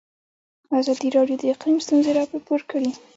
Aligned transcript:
ازادي 0.79 1.09
راډیو 1.17 1.37
د 1.39 1.43
اقلیم 1.53 1.77
ستونزې 1.85 2.11
راپور 2.17 2.59
کړي. 2.71 2.89